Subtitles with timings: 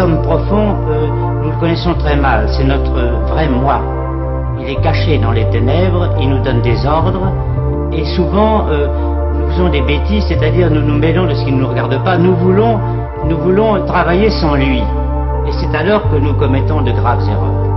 [0.00, 0.74] homme profond,
[1.42, 2.92] nous le connaissons très mal, c'est notre
[3.28, 3.80] vrai moi.
[4.58, 7.30] Il est caché dans les ténèbres, il nous donne des ordres,
[7.92, 8.88] et souvent euh,
[9.38, 12.16] nous faisons des bêtises, c'est-à-dire nous nous mêlons de ce qui ne nous regarde pas,
[12.16, 14.78] nous voulons travailler sans lui.
[15.46, 17.69] Et c'est alors que nous commettons de graves erreurs.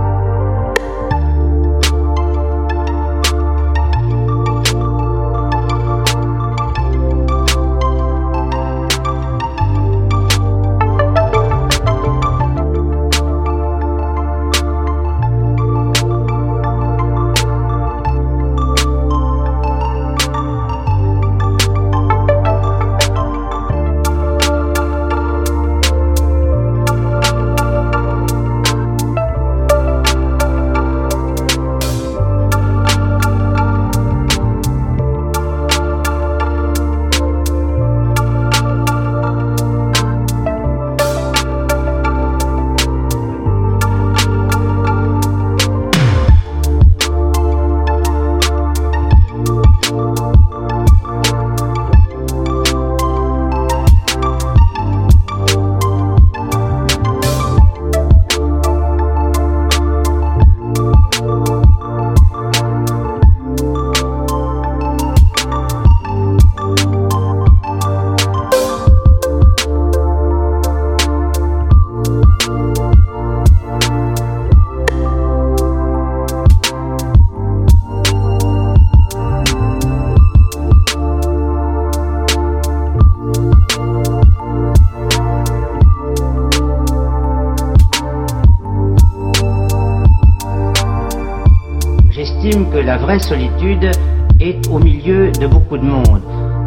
[92.44, 93.90] Que la vraie solitude
[94.38, 96.20] est au milieu de beaucoup de monde.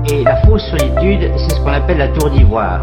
[0.10, 2.82] Et la fausse solitude, c'est ce qu'on appelle la tour d'ivoire.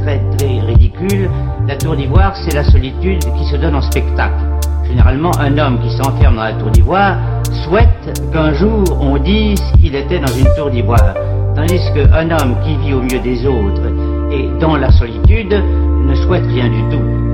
[0.00, 1.28] Très, très ridicule.
[1.68, 4.42] La tour d'ivoire, c'est la solitude qui se donne en spectacle.
[4.88, 7.18] Généralement, un homme qui s'enferme dans la tour d'ivoire
[7.66, 11.12] souhaite qu'un jour on dise qu'il était dans une tour d'ivoire.
[11.54, 13.82] Tandis qu'un homme qui vit au milieu des autres
[14.32, 17.33] et dans la solitude ne souhaite rien du tout.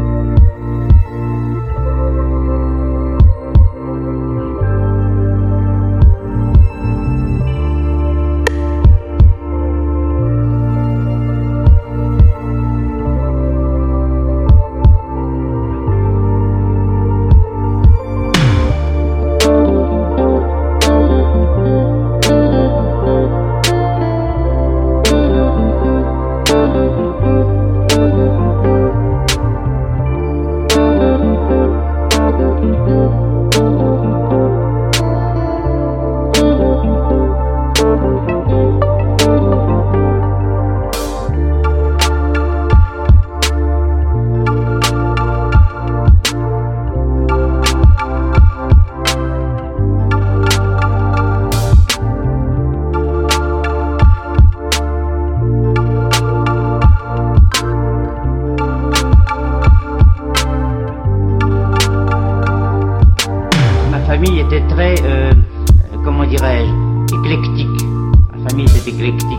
[68.48, 69.38] Famille était éclectique.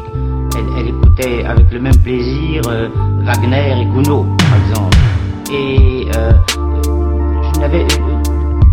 [0.77, 2.89] Elle, écoutait avec le même plaisir euh,
[3.23, 4.97] Wagner et Gounod, par exemple.
[5.51, 6.31] Et euh,
[7.53, 7.85] je n'avais,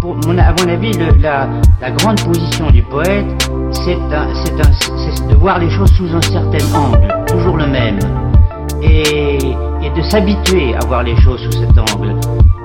[0.00, 1.48] pour mon, à mon avis, la,
[1.90, 7.66] grande position du poète, c'est de voir les choses sous un certain angle, toujours le
[7.66, 7.98] même,
[8.82, 9.38] et,
[9.82, 12.14] et de s'habituer à voir les choses sous cet angle.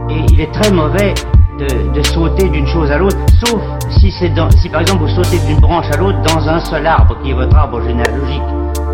[0.09, 1.13] Et il est très mauvais
[1.57, 5.59] de, sauter d'une chose à l'autre, sauf si, dans, si par exemple vous sautez d'une
[5.59, 8.41] branche à l'autre dans un seul arbre, qui est votre arbre généalogique.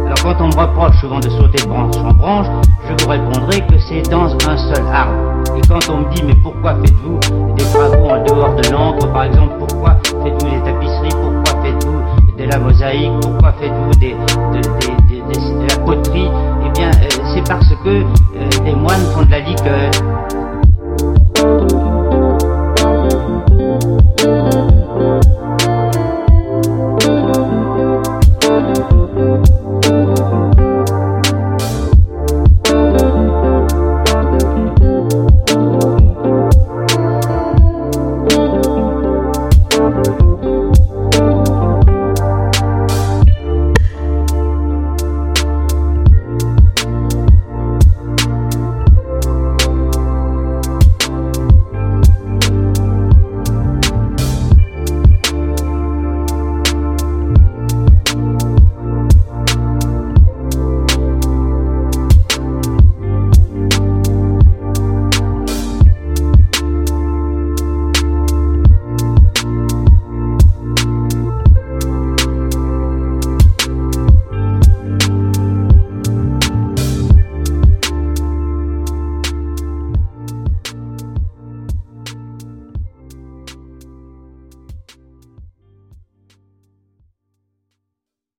[0.05, 2.47] Alors quand on me reproche souvent de sauter de branche en branche,
[2.87, 5.13] je vous répondrai que c'est dans un seul arbre.
[5.55, 7.19] Et quand on me dit mais pourquoi faites-vous
[7.55, 12.01] des travaux en dehors de l'encre par exemple, pourquoi faites-vous des tapisseries, pourquoi faites-vous
[12.37, 16.29] de la mosaïque, pourquoi faites-vous de, la poterie?
[16.65, 19.91] Eh bien euh, c'est parce que euh, des moines font de la liqueur.